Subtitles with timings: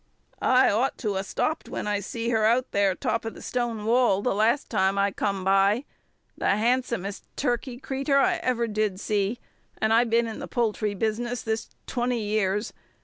[0.41, 3.85] "I ought to 'a' stopped when I see her out there top of the stone
[3.85, 5.85] wall the last time I come by
[6.35, 9.39] the handsomest turkey cretur I ever did see,
[9.77, 12.73] and I've been in the poultry business this twenty years.